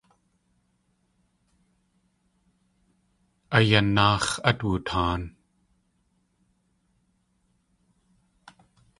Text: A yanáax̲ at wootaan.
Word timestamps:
A 3.57 3.59
yanáax̲ 3.69 4.35
at 4.49 4.59
wootaan. 4.65 5.21